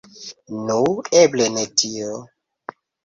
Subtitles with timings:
[0.69, 0.77] Nu,
[1.19, 2.17] eble ne tio.